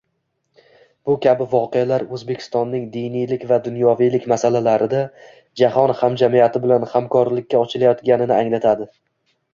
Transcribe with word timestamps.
Bu 1.09 1.15
kabi 1.25 1.45
voqealar 1.51 2.05
Oʻzbekistonning 2.17 2.87
diniylik 2.95 3.45
va 3.51 3.59
dunyoviylik 3.67 4.25
masalalarida 4.33 5.03
jahon 5.63 5.95
hamjamiyati 6.01 6.63
bilan 6.67 6.89
hamkorlikka 6.95 7.61
ochilayotganini 7.69 8.37
anglatadi. 8.43 8.91